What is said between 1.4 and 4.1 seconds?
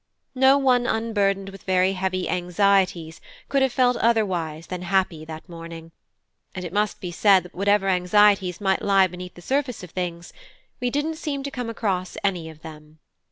with very heavy anxieties could have felt